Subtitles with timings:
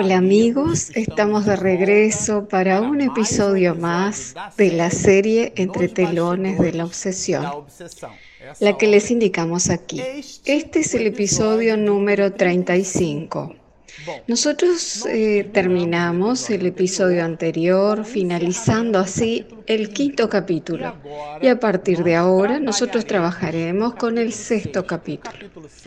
[0.00, 6.72] Hola amigos, estamos de regreso para un episodio más de la serie Entre telones de
[6.72, 7.44] la obsesión,
[8.60, 10.00] la que les indicamos aquí.
[10.44, 13.56] Este es el episodio número 35.
[14.26, 20.94] Nosotros eh, terminamos el episodio anterior finalizando así el quinto capítulo
[21.42, 25.36] y a partir de ahora nosotros trabajaremos con el sexto capítulo.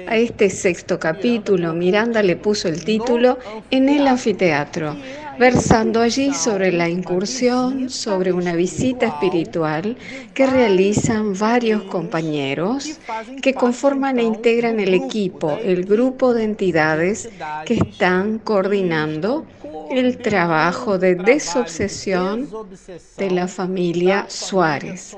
[0.07, 3.39] A este sexto capítulo Miranda le puso el título
[3.69, 4.95] En el anfiteatro
[5.41, 9.97] versando allí sobre la incursión, sobre una visita espiritual
[10.35, 12.99] que realizan varios compañeros
[13.41, 17.27] que conforman e integran el equipo, el grupo de entidades
[17.65, 19.47] que están coordinando
[19.89, 22.47] el trabajo de desobsesión
[23.17, 25.17] de la familia Suárez.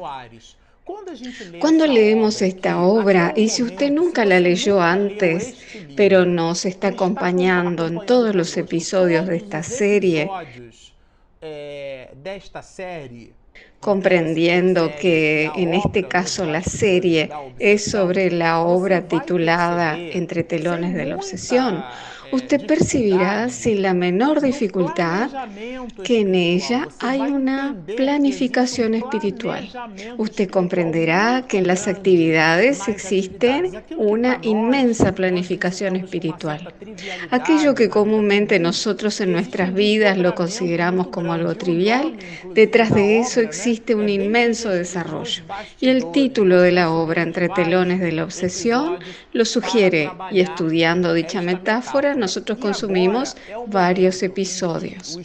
[1.59, 5.55] Cuando leemos esta obra, y si usted nunca la leyó antes,
[5.95, 10.29] pero nos está acompañando en todos los episodios de esta serie,
[13.83, 21.05] comprendiendo que en este caso la serie es sobre la obra titulada Entre telones de
[21.05, 21.83] la obsesión,
[22.31, 25.29] usted percibirá sin la menor dificultad
[26.03, 29.69] que en ella hay una planificación espiritual.
[30.17, 36.73] Usted comprenderá que en las actividades existe una inmensa planificación espiritual.
[37.29, 42.17] Aquello que comúnmente nosotros en nuestras vidas lo consideramos como algo trivial,
[42.53, 45.43] detrás de eso existe un inmenso desarrollo.
[45.79, 48.99] Y el título de la obra, Entre telones de la obsesión,
[49.31, 53.35] lo sugiere y estudiando dicha metáfora, nosotros consumimos
[53.67, 55.19] varios episodios.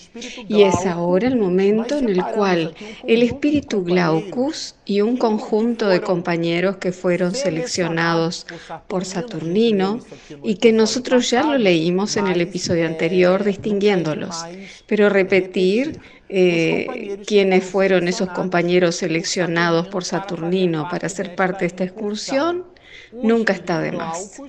[0.48, 2.74] Y es ahora el momento en el cual
[3.06, 8.46] el espíritu Glaucus y un conjunto de compañeros que fueron seleccionados
[8.86, 10.00] por Saturnino
[10.42, 14.44] y que nosotros ya lo leímos en el episodio anterior distinguiéndolos,
[14.86, 21.84] pero repetir eh, quiénes fueron esos compañeros seleccionados por Saturnino para ser parte de esta
[21.84, 22.64] excursión
[23.12, 24.40] nunca está de más.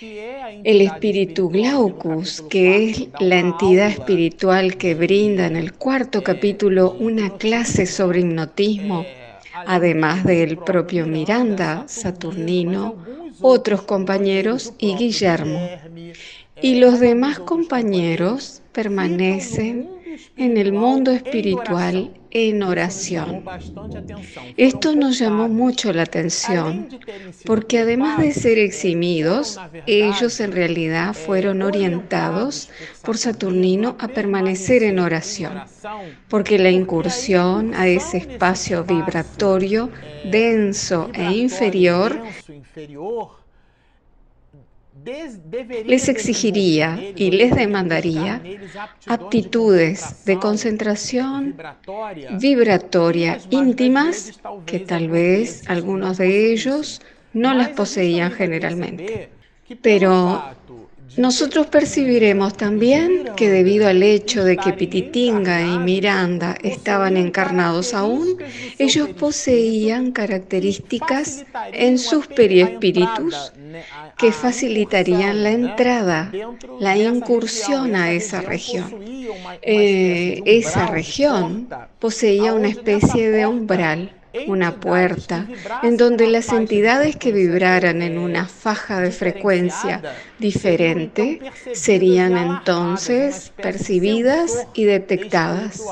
[0.00, 7.36] El espíritu Glaucus, que es la entidad espiritual que brinda en el cuarto capítulo una
[7.36, 9.04] clase sobre hipnotismo,
[9.66, 12.96] además del propio Miranda, Saturnino,
[13.40, 15.68] otros compañeros y Guillermo.
[16.60, 19.88] Y los demás compañeros permanecen
[20.36, 23.44] en el mundo espiritual en oración.
[24.56, 26.88] Esto nos llamó mucho la atención
[27.46, 32.70] porque además de ser eximidos, ellos en realidad fueron orientados
[33.02, 35.62] por Saturnino a permanecer en oración,
[36.28, 39.90] porque la incursión a ese espacio vibratorio
[40.24, 42.20] denso e inferior
[45.84, 48.42] les exigiría y les demandaría
[49.06, 51.56] aptitudes de concentración
[52.40, 57.00] vibratoria íntimas que tal vez algunos de ellos
[57.32, 59.30] no las poseían generalmente.
[59.82, 60.42] Pero
[61.16, 68.38] nosotros percibiremos también que debido al hecho de que Pititinga y Miranda estaban encarnados aún,
[68.78, 73.52] ellos poseían características en sus periespíritus
[74.18, 76.32] que facilitarían la entrada,
[76.80, 78.94] la incursión a esa región.
[79.62, 84.12] Eh, esa región poseía una especie de umbral
[84.46, 85.46] una puerta
[85.82, 90.02] en donde las entidades que vibraran en una faja de frecuencia
[90.44, 91.40] diferente
[91.72, 95.82] serían entonces percibidas y detectadas,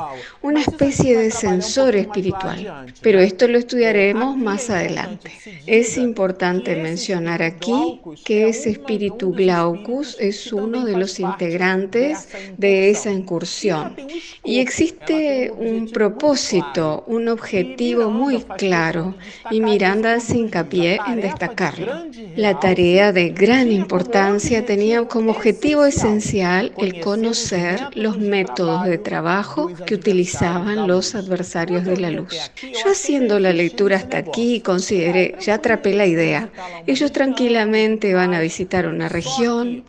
[0.43, 2.93] una especie de sensor espiritual.
[3.01, 5.31] Pero esto lo estudiaremos más adelante.
[5.67, 13.11] Es importante mencionar aquí que ese espíritu Glaucus es uno de los integrantes de esa
[13.11, 13.97] incursión
[14.45, 19.15] y existe un propósito, un objetivo muy claro
[19.51, 22.05] y Miranda hace hincapié en destacarlo.
[22.37, 29.71] La tarea de gran importancia tenía como objetivo esencial el conocer los métodos de trabajo
[29.87, 32.35] que utilizaban los adversarios de la luz.
[32.61, 36.51] Yo haciendo la lectura hasta aquí consideré, ya atrapé la idea,
[36.87, 39.85] ellos tranquilamente van a visitar una región,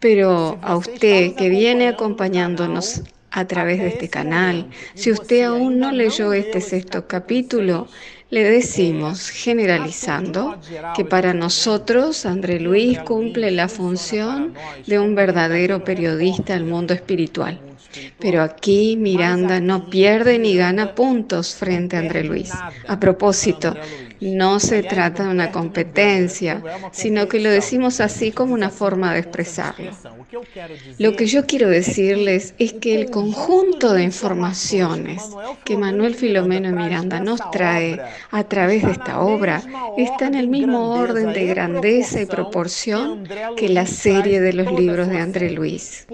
[0.00, 4.68] pero a usted que viene acompañándonos a través de este canal.
[4.94, 7.88] Si usted aún no leyó este sexto capítulo,
[8.34, 10.58] le decimos, generalizando,
[10.96, 14.54] que para nosotros André Luis cumple la función
[14.88, 17.60] de un verdadero periodista del mundo espiritual.
[18.18, 22.50] Pero aquí Miranda no pierde ni gana puntos frente a André Luis.
[22.88, 23.76] A propósito,
[24.24, 26.62] No se trata de una competencia,
[26.92, 29.90] sino que lo decimos así como una forma de expresarlo.
[30.98, 35.22] Lo que yo quiero decirles es que el conjunto de informaciones
[35.64, 38.00] que Manuel Filomeno Miranda nos trae
[38.30, 39.62] a través de esta obra
[39.98, 45.08] está en el mismo orden de grandeza y proporción que la serie de los libros
[45.08, 46.06] de André Luis.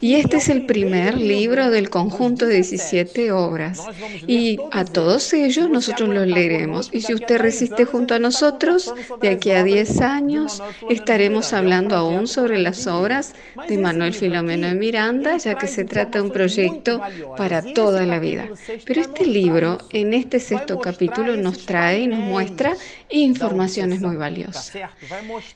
[0.00, 3.82] Y este es el primer libro del conjunto de 17 obras.
[4.26, 6.90] Y a todos ellos nosotros los leeremos.
[6.92, 12.26] Y si usted resiste junto a nosotros, de aquí a 10 años estaremos hablando aún
[12.26, 13.34] sobre las obras
[13.68, 17.00] de Manuel Filomeno de Miranda, ya que se trata de un proyecto
[17.36, 18.48] para toda la vida.
[18.84, 22.76] Pero este libro, en este sexto capítulo, nos trae y nos muestra
[23.08, 24.72] informaciones muy valiosas.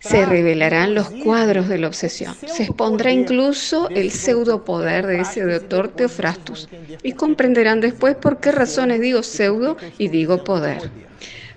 [0.01, 2.35] Se revelarán los cuadros de la obsesión.
[2.47, 6.69] Se expondrá incluso el pseudopoder de ese doctor Teofrastus.
[7.03, 10.91] Y comprenderán después por qué razones digo pseudo y digo poder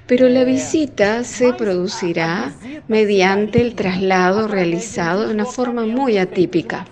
[0.07, 2.53] pero la visita se producirá
[2.87, 6.85] mediante el traslado realizado de una forma muy atípica.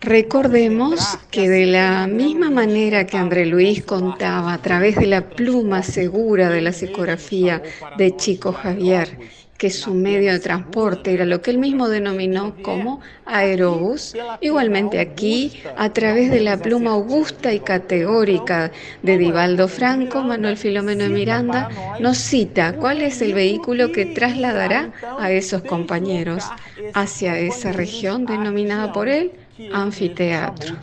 [0.00, 5.82] Recordemos que de la misma manera que André Luis contaba a través de la pluma
[5.82, 7.62] segura de la psicografía
[7.96, 9.18] de Chico Javier
[9.60, 14.16] que su medio de transporte era lo que él mismo denominó como aerobús.
[14.40, 18.72] Igualmente aquí, a través de la pluma augusta y categórica
[19.02, 21.68] de Divaldo Franco, Manuel Filomeno de Miranda
[22.00, 26.46] nos cita cuál es el vehículo que trasladará a esos compañeros
[26.94, 29.32] hacia esa región denominada por él
[29.74, 30.78] anfiteatro.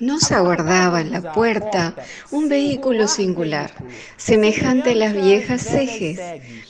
[0.00, 1.94] Nos aguardaba en la puerta
[2.32, 3.72] un vehículo singular,
[4.16, 6.20] semejante a las viejas ejes,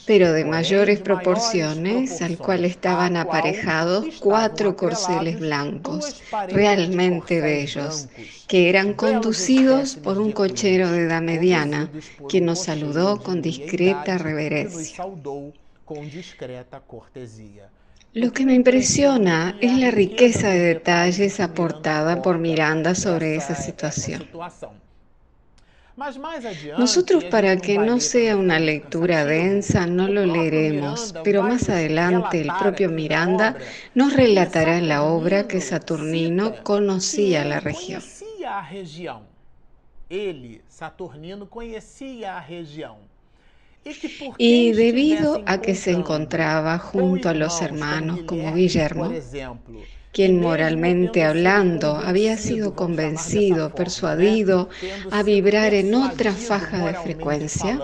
[0.06, 8.08] pero de mayores proporciones, al cual estaban aparejados cuatro corceles blancos, realmente bellos,
[8.46, 11.90] que eran conducidos por un cochero de edad mediana,
[12.28, 15.02] que nos saludó con discreta reverencia.
[18.14, 24.28] Lo que me impresiona es la riqueza de detalles aportada por Miranda sobre esa situación.
[26.78, 32.52] Nosotros para que no sea una lectura densa no lo leeremos, pero más adelante el
[32.60, 33.56] propio Miranda
[33.96, 38.00] nos relatará la obra que Saturnino conocía la región.
[40.68, 43.13] Saturnino conocía la región.
[44.38, 49.12] Y debido a que se encontraba junto a los hermanos como Guillermo,
[50.14, 54.68] quien moralmente hablando había sido convencido, persuadido
[55.10, 57.82] a vibrar en otra faja de frecuencia,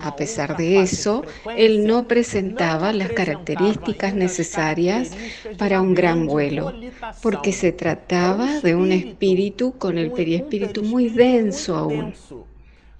[0.00, 1.22] a pesar de eso,
[1.56, 5.12] él no presentaba las características necesarias
[5.58, 6.72] para un gran vuelo,
[7.20, 12.14] porque se trataba de un espíritu con el periespíritu muy denso aún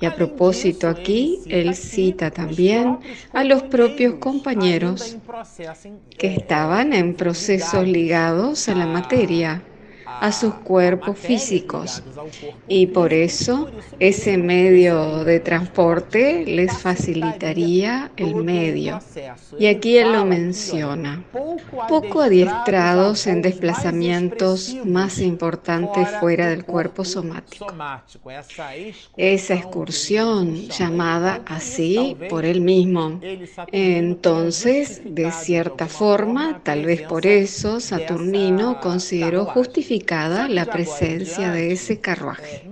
[0.00, 2.98] y a propósito aquí, él cita también
[3.32, 5.18] a los propios compañeros
[6.18, 9.62] que estaban en procesos ligados a la materia
[10.20, 12.02] a sus cuerpos físicos
[12.68, 18.98] y por eso ese medio de transporte les facilitaría el medio.
[19.58, 21.24] Y aquí él lo menciona,
[21.88, 27.66] poco adiestrados en desplazamientos más importantes fuera del cuerpo somático.
[29.16, 33.20] Esa excursión, llamada así por él mismo,
[33.72, 39.99] entonces, de cierta forma, tal vez por eso, Saturnino consideró justificado
[40.48, 42.62] la presencia de ese carruaje.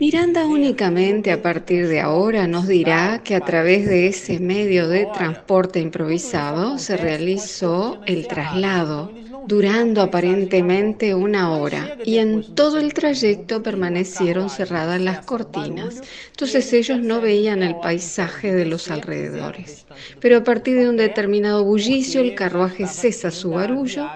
[0.00, 5.06] Miranda únicamente a partir de ahora nos dirá que a través de ese medio de
[5.06, 9.10] transporte improvisado se realizó el traslado
[9.48, 16.02] durando aparentemente una hora y en todo el trayecto permanecieron cerradas las cortinas.
[16.32, 19.86] Entonces ellos no veían el paisaje de los alrededores.
[20.20, 24.06] Pero a partir de un determinado bullicio el carruaje cesa su barullo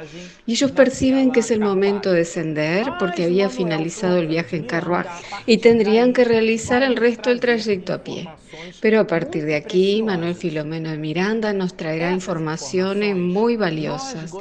[0.46, 4.64] y ellos perciben que es el momento de descender porque había finalizado el viaje en
[4.64, 8.28] carruaje y tendrían que realizar el resto del trayecto a pie.
[8.80, 14.32] Pero a partir de aquí, Manuel Filomeno de Miranda nos traerá informaciones muy valiosas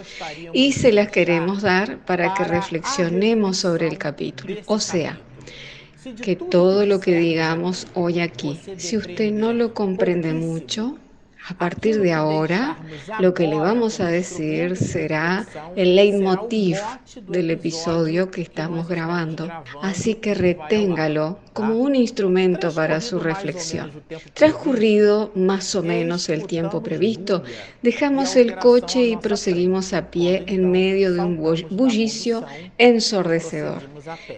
[0.52, 4.56] y se las queremos dar para que reflexionemos sobre el capítulo.
[4.66, 5.20] O sea,
[6.24, 10.98] que todo lo que digamos hoy aquí, si usted no lo comprende mucho,
[11.48, 12.78] a partir de ahora,
[13.20, 15.46] lo que le vamos a decir será
[15.76, 16.78] el leitmotiv
[17.28, 19.50] del episodio que estamos grabando,
[19.82, 23.92] así que reténgalo como un instrumento para su reflexión.
[24.34, 27.44] Transcurrido más o menos el tiempo previsto,
[27.82, 31.38] dejamos el coche y proseguimos a pie en medio de un
[31.72, 32.46] bullicio
[32.78, 33.82] ensordecedor.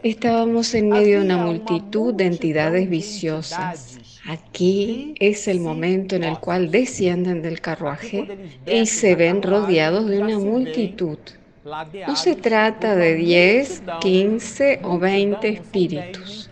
[0.04, 6.40] Estábamos en medio de una multitud de entidades viciosas Aquí es el momento en el
[6.40, 8.28] cual descienden del carruaje
[8.66, 11.18] y se ven rodeados de una multitud.
[12.08, 16.50] No se trata de 10, 15 o 20 espíritus,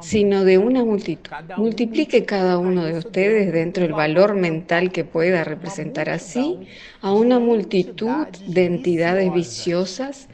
[0.00, 1.32] sino de una multitud.
[1.56, 6.68] Multiplique cada uno de ustedes dentro del valor mental que pueda representar así
[7.00, 10.28] a una multitud de entidades viciosas.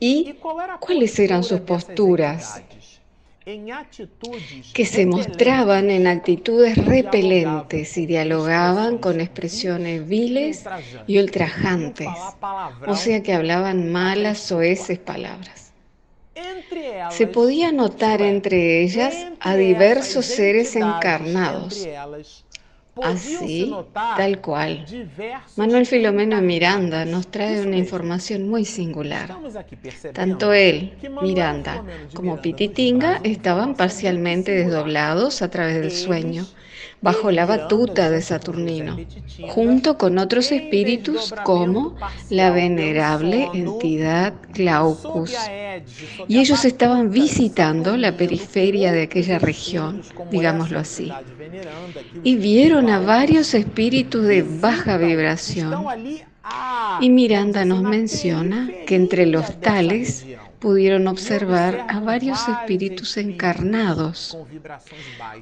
[0.00, 0.34] y
[0.78, 2.62] cuáles eran sus posturas
[4.74, 10.64] que se mostraban en actitudes repelentes y dialogaban con expresiones viles
[11.06, 12.08] y ultrajantes,
[12.86, 15.72] o sea que hablaban malas o esas palabras.
[17.10, 21.88] Se podía notar entre ellas a diversos seres encarnados,
[23.02, 24.84] Así, tal cual.
[25.56, 29.36] Manuel Filomeno Miranda nos trae una información muy singular.
[30.12, 36.46] Tanto él, Miranda, como Pititinga estaban parcialmente desdoblados a través del sueño
[37.00, 38.98] bajo la batuta de Saturnino,
[39.48, 41.96] junto con otros espíritus como
[42.30, 45.34] la venerable entidad Glaucus.
[46.26, 51.12] Y ellos estaban visitando la periferia de aquella región, digámoslo así,
[52.24, 55.84] y vieron a varios espíritus de baja vibración.
[57.00, 60.24] Y Miranda nos menciona que entre los tales
[60.58, 64.36] pudieron observar a varios espíritus encarnados.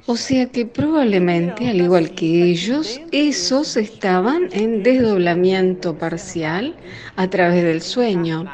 [0.05, 6.75] O sea que probablemente, al igual que ellos, esos estaban en desdoblamiento parcial
[7.15, 8.45] a través del sueño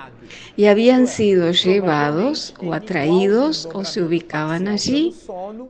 [0.56, 5.14] y habían sido llevados o atraídos o se ubicaban allí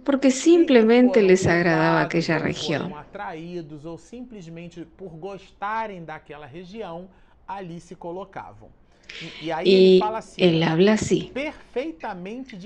[0.04, 2.94] porque simplemente les agradaba aquella región.
[9.64, 11.38] Y él habla así,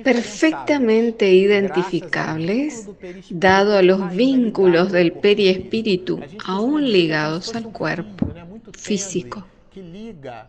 [0.02, 2.92] perfectamente identificables,
[3.30, 8.38] dado a los vínculos del periespíritu aún ligados al cuerpo
[8.72, 9.57] físico.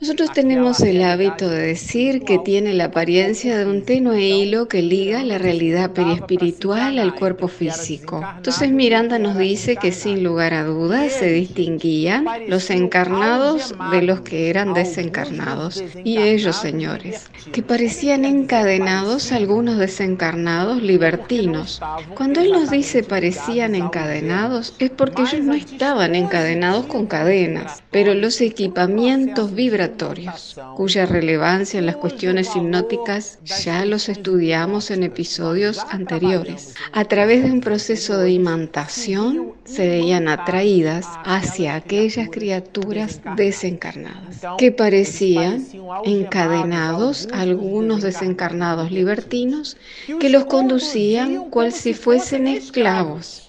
[0.01, 4.81] Nosotros tenemos el hábito de decir que tiene la apariencia de un tenue hilo que
[4.81, 8.25] liga la realidad periespiritual al cuerpo físico.
[8.37, 14.21] Entonces Miranda nos dice que sin lugar a dudas se distinguían los encarnados de los
[14.21, 15.85] que eran desencarnados.
[16.05, 21.83] Y ellos, señores, que parecían encadenados algunos desencarnados libertinos.
[22.15, 28.15] Cuando él nos dice parecían encadenados, es porque ellos no estaban encadenados con cadenas, pero
[28.15, 29.18] los equipamientos
[29.55, 36.75] vibratorios, cuya relevancia en las cuestiones hipnóticas ya los estudiamos en episodios anteriores.
[36.93, 44.73] A través de un proceso de imantación se veían atraídas hacia aquellas criaturas desencarnadas, que
[44.73, 45.67] parecían
[46.05, 49.77] encadenados algunos desencarnados libertinos
[50.21, 53.48] que los conducían cual si fuesen esclavos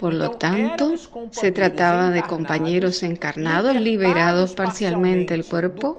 [0.00, 0.94] por lo tanto,
[1.30, 5.98] se trataba de compañeros encarnados liberados parcialmente del cuerpo,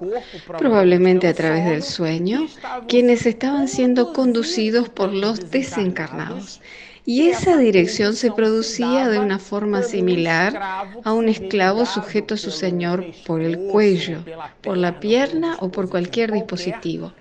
[0.57, 2.47] probablemente a través del sueño,
[2.87, 6.61] quienes estaban siendo conducidos por los desencarnados.
[7.05, 10.59] Y esa dirección se producía de una forma similar
[11.03, 14.23] a un esclavo sujeto a su señor por el cuello,
[14.61, 17.13] por la pierna o por cualquier dispositivo.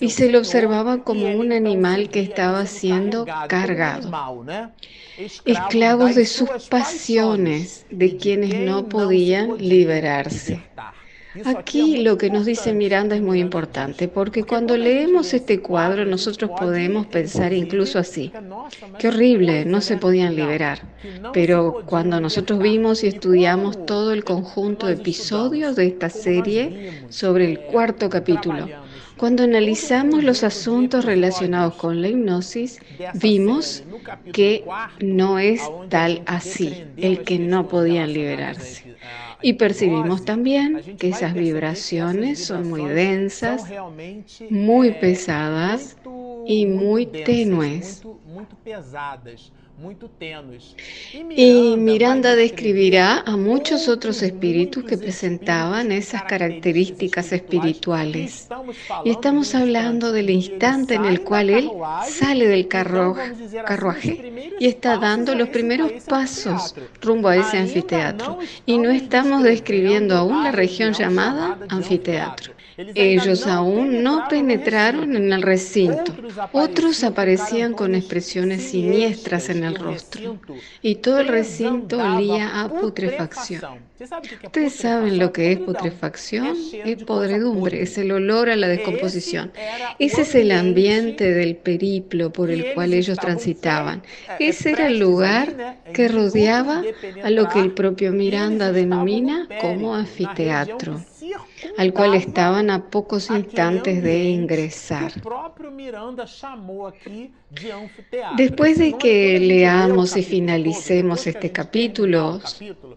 [0.00, 4.10] Y se le observaba como un animal que estaba siendo cargado
[5.44, 10.62] esclavos de sus pasiones, de quienes no podían liberarse.
[11.44, 16.50] Aquí lo que nos dice Miranda es muy importante, porque cuando leemos este cuadro nosotros
[16.58, 18.32] podemos pensar incluso así,
[18.98, 20.88] qué horrible, no se podían liberar.
[21.32, 27.44] Pero cuando nosotros vimos y estudiamos todo el conjunto de episodios de esta serie sobre
[27.44, 28.68] el cuarto capítulo,
[29.20, 32.80] cuando analizamos los asuntos relacionados con la hipnosis,
[33.12, 33.84] vimos
[34.32, 34.64] que
[35.00, 35.60] no es
[35.90, 38.96] tal así, el que no podían liberarse.
[39.42, 43.66] Y percibimos también que esas vibraciones son muy densas,
[44.48, 45.98] muy pesadas
[46.50, 48.02] y muy tenues.
[51.30, 58.48] Y Miranda describirá a muchos otros espíritus que presentaban esas características espirituales.
[59.04, 61.70] Y estamos hablando del instante en el cual él
[62.04, 68.38] sale del carruaje y está dando los primeros pasos rumbo a ese anfiteatro.
[68.66, 72.54] Y no estamos describiendo aún la región llamada anfiteatro.
[72.94, 76.14] Ellos aún no penetraron en el recinto.
[76.52, 80.38] Otros aparecían con expresiones siniestras en el rostro
[80.82, 83.80] y todo el recinto olía a putrefacción.
[84.44, 89.52] Ustedes saben lo que es putrefacción, es podredumbre, es el olor a la descomposición.
[89.98, 94.02] Ese es el ambiente del periplo por el cual ellos transitaban.
[94.38, 96.82] Ese era el lugar que rodeaba
[97.22, 101.04] a lo que el propio Miranda denomina como anfiteatro
[101.76, 105.12] al cual estaban a pocos instantes de ingresar.
[108.36, 112.40] Después de que leamos y finalicemos este capítulo,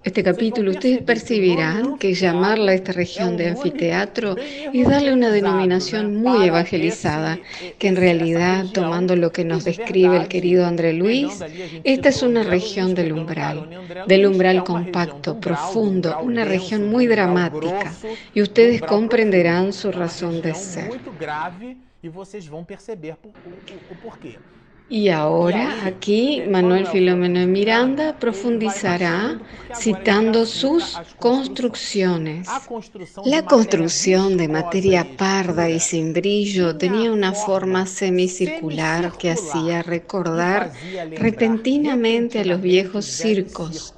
[0.04, 6.18] este capítulo, ustedes percibirán que llamarla a esta región de anfiteatro es darle una denominación
[6.18, 7.40] muy evangelizada,
[7.80, 11.40] que en realidad, tomando lo que nos describe el querido André Luis,
[11.84, 13.68] esta es una región del umbral,
[14.06, 17.92] del umbral compacto, profundo, una región muy dramática.
[18.36, 20.92] Y ustedes comprenderán su razón de ser.
[24.90, 29.40] Y ahora aquí Manuel Filomeno de Miranda profundizará
[29.74, 32.48] citando sus construcciones.
[33.26, 40.74] La construcción de materia parda y sin brillo tenía una forma semicircular que hacía recordar
[41.16, 43.96] repentinamente a los viejos circos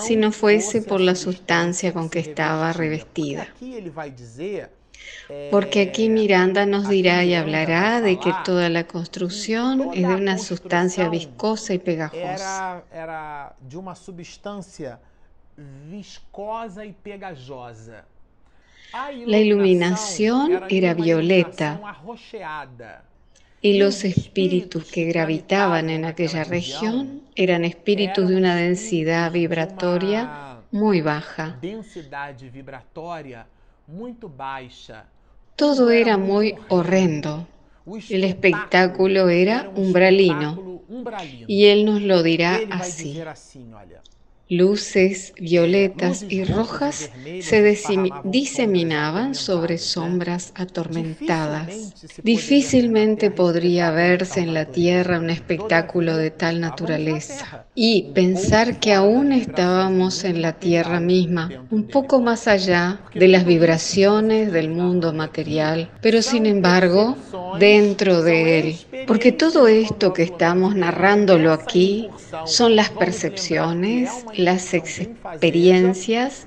[0.00, 3.48] si no fuese por la sustancia con que estaba revestida.
[5.50, 10.38] Porque aquí Miranda nos dirá y hablará de que toda la construcción es de una
[10.38, 12.82] sustancia viscosa y pegajosa.
[12.92, 14.98] Era de una sustancia
[15.90, 18.04] viscosa y pegajosa.
[19.26, 21.80] La iluminación era violeta
[23.62, 31.00] y los espíritus que gravitaban en aquella región eran espíritus de una densidad vibratoria muy
[31.00, 31.58] baja.
[35.62, 37.46] Todo era muy horrendo.
[37.86, 40.82] El espectáculo era umbralino
[41.46, 43.16] y él nos lo dirá así.
[44.52, 47.08] Luces violetas y rojas
[47.40, 47.62] se
[48.24, 51.94] diseminaban sobre sombras atormentadas.
[52.22, 57.64] Difícilmente podría verse en la tierra un espectáculo de tal naturaleza.
[57.74, 63.46] Y pensar que aún estábamos en la tierra misma, un poco más allá de las
[63.46, 67.16] vibraciones del mundo material, pero sin embargo
[67.58, 68.76] dentro de él.
[69.06, 72.10] Porque todo esto que estamos narrándolo aquí
[72.44, 74.10] son las percepciones,
[74.44, 76.46] las experiencias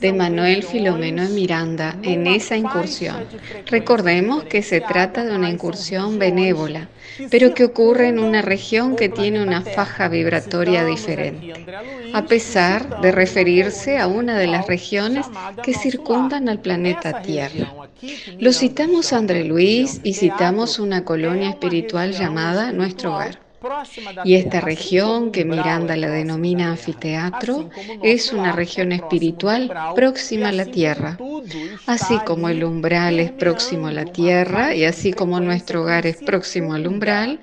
[0.00, 3.24] de Manuel Filomeno de Miranda en esa incursión.
[3.66, 6.88] Recordemos que se trata de una incursión benévola,
[7.30, 11.52] pero que ocurre en una región que tiene una faja vibratoria diferente,
[12.12, 15.26] a pesar de referirse a una de las regiones
[15.62, 17.72] que circundan al planeta Tierra.
[18.38, 23.41] Lo citamos André Luis y citamos una colonia espiritual llamada Nuestro Hogar.
[24.24, 27.70] Y esta región, que Miranda la denomina anfiteatro,
[28.02, 31.18] es una región espiritual próxima a la tierra,
[31.86, 36.16] así como el umbral es próximo a la tierra y así como nuestro hogar es
[36.16, 37.40] próximo al umbral,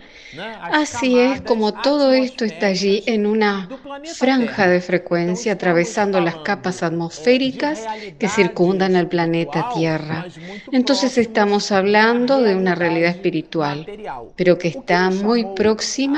[0.61, 3.67] Así es como todo esto está allí en una
[4.15, 7.83] franja de frecuencia atravesando las capas atmosféricas
[8.19, 10.27] que circundan al planeta Tierra.
[10.71, 13.87] Entonces estamos hablando de una realidad espiritual,
[14.35, 16.08] pero que está muy próxima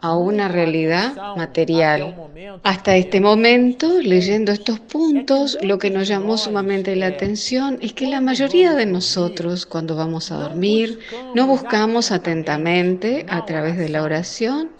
[0.00, 2.14] a una realidad material.
[2.62, 8.06] Hasta este momento, leyendo estos puntos, lo que nos llamó sumamente la atención es que
[8.06, 11.00] la mayoría de nosotros, cuando vamos a dormir,
[11.34, 14.70] no buscamos atentamente, a través de la oración,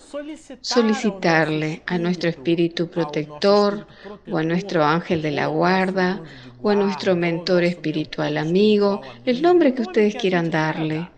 [0.61, 3.87] solicitarle a nuestro espíritu protector
[4.31, 6.23] o a nuestro ángel de la guarda
[6.63, 11.11] o a nuestro mentor espiritual amigo, el nombre que ustedes quieran darle,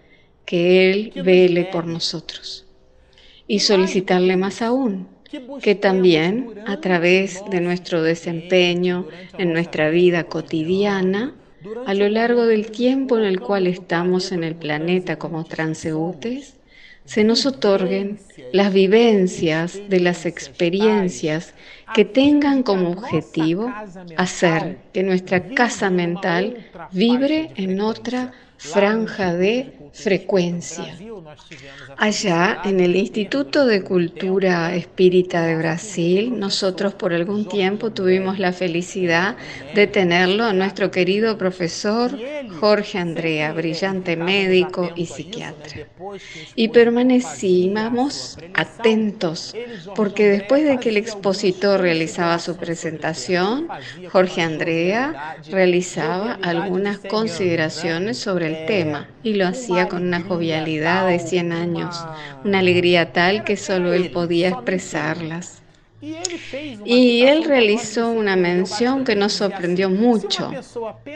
[0.45, 2.62] que Él vele por nosotros
[3.53, 5.09] y solicitarle más aún,
[5.61, 11.35] que también a través de nuestro desempeño en nuestra vida cotidiana,
[11.85, 16.55] a lo largo del tiempo en el cual estamos en el planeta como transeúntes,
[17.05, 18.21] se nos otorguen
[18.53, 21.53] las vivencias de las experiencias
[21.95, 23.71] que tengan como objetivo
[24.17, 26.57] hacer que nuestra casa mental
[26.91, 30.97] vibre en otra franja de frecuencia.
[31.97, 38.53] Allá en el Instituto de Cultura Espírita de Brasil, nosotros por algún tiempo tuvimos la
[38.53, 39.37] felicidad
[39.75, 42.11] de tenerlo a nuestro querido profesor
[42.61, 45.87] Jorge Andrea, brillante médico y psiquiatra.
[46.55, 49.55] Y permanecíamos atentos,
[49.95, 53.69] porque después de que el expositor realizaba su presentación,
[54.11, 61.53] Jorge Andrea realizaba algunas consideraciones sobre tema y lo hacía con una jovialidad de 100
[61.53, 61.97] años,
[62.45, 65.63] una alegría tal que solo él podía expresarlas.
[66.85, 70.51] Y él realizó una mención que nos sorprendió mucho.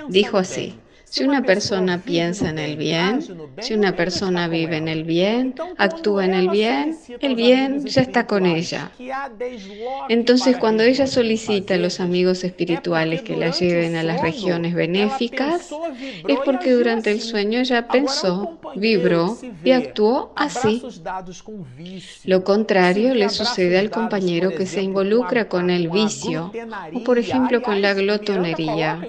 [0.09, 3.20] Dijo así, si una persona piensa en el bien,
[3.60, 8.26] si una persona vive en el bien, actúa en el bien, el bien ya está
[8.26, 8.90] con ella.
[10.08, 15.70] Entonces, cuando ella solicita a los amigos espirituales que la lleven a las regiones benéficas,
[16.26, 20.82] es porque durante el sueño ella pensó, vibró y actuó así.
[22.24, 26.52] Lo contrario le sucede al compañero que se involucra con el vicio
[26.92, 29.06] o, por ejemplo, con la glotonería.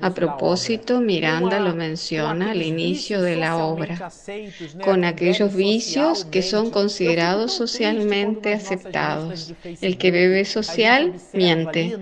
[0.00, 4.10] A propósito, mira, lo menciona al inicio de la obra,
[4.84, 9.52] con aquellos vicios que son considerados socialmente aceptados.
[9.80, 11.96] El que bebe social miente.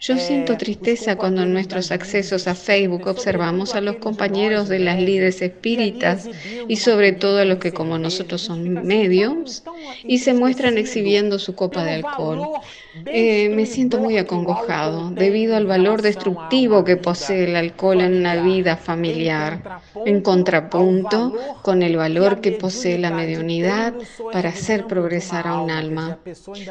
[0.00, 5.00] Yo siento tristeza cuando en nuestros accesos a Facebook observamos a los compañeros de las
[5.00, 6.28] líderes espíritas
[6.68, 9.62] y sobre todo a los que como nosotros son mediums
[10.02, 12.60] y se muestran exhibiendo su copa de alcohol.
[13.06, 18.36] Eh, me siento muy acongojado debido al valor destructivo que posee el alcohol en una
[18.36, 23.94] vida familiar, en contrapunto con el valor que posee la mediunidad
[24.32, 26.18] para hacer progresar a un alma.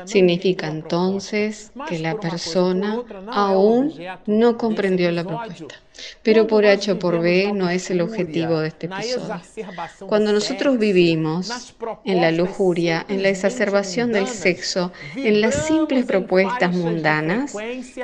[0.05, 3.93] Significa entonces que la persona aún
[4.25, 5.75] no comprendió la propuesta.
[6.23, 9.41] Pero por H o por B no es el objetivo de este episodio.
[10.07, 11.75] Cuando nosotros vivimos
[12.05, 17.55] en la lujuria, en la exacerbación del sexo, en las simples propuestas mundanas,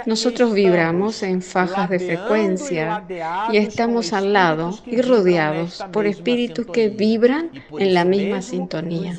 [0.06, 3.06] nosotros vibramos en fajas de frecuencia
[3.52, 9.15] y estamos al lado y rodeados por espíritus que vibran en la misma sintonía.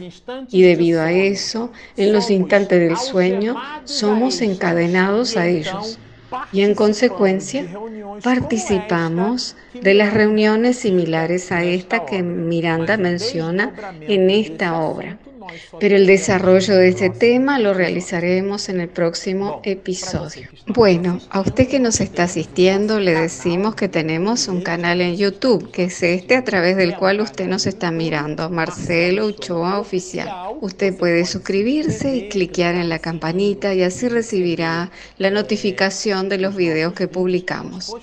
[0.51, 5.99] Y debido a eso, en los instantes del sueño, somos encadenados a ellos
[6.53, 7.67] y en consecuencia
[8.23, 15.19] participamos de las reuniones similares a esta que Miranda menciona en esta obra.
[15.79, 20.49] Pero el desarrollo de este tema lo realizaremos en el próximo episodio.
[20.67, 25.71] Bueno, a usted que nos está asistiendo le decimos que tenemos un canal en YouTube,
[25.71, 30.29] que es este a través del cual usted nos está mirando, Marcelo Uchoa Oficial.
[30.61, 36.55] Usted puede suscribirse y cliquear en la campanita y así recibirá la notificación de los
[36.55, 37.95] videos que publicamos.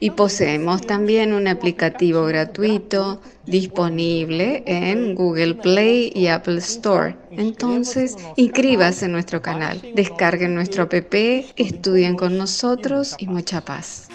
[0.00, 7.18] Y poseemos también un aplicativo gratuito disponible en Google Play y Apple Store.
[7.36, 11.14] Entonces, inscríbase en nuestro canal, descarguen nuestro app,
[11.56, 14.13] estudien con nosotros y mucha paz.